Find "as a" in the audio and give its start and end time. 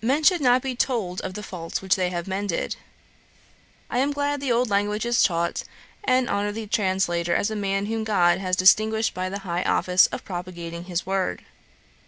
7.34-7.56